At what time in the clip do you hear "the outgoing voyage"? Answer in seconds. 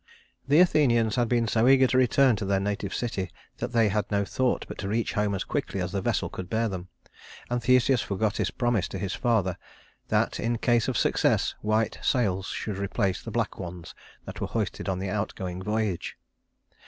14.97-16.17